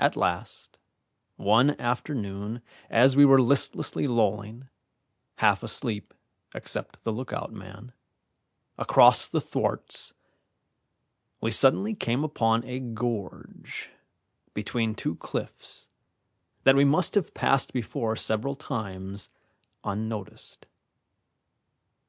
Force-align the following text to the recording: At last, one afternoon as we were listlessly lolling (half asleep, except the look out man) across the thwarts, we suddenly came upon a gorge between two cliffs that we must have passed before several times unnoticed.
At 0.00 0.16
last, 0.16 0.80
one 1.36 1.80
afternoon 1.80 2.60
as 2.90 3.14
we 3.14 3.24
were 3.24 3.40
listlessly 3.40 4.08
lolling 4.08 4.68
(half 5.36 5.62
asleep, 5.62 6.12
except 6.56 7.04
the 7.04 7.12
look 7.12 7.32
out 7.32 7.52
man) 7.52 7.92
across 8.78 9.28
the 9.28 9.40
thwarts, 9.40 10.12
we 11.40 11.52
suddenly 11.52 11.94
came 11.94 12.24
upon 12.24 12.64
a 12.64 12.80
gorge 12.80 13.90
between 14.54 14.96
two 14.96 15.14
cliffs 15.14 15.88
that 16.64 16.74
we 16.74 16.84
must 16.84 17.14
have 17.14 17.32
passed 17.32 17.72
before 17.72 18.16
several 18.16 18.56
times 18.56 19.28
unnoticed. 19.84 20.66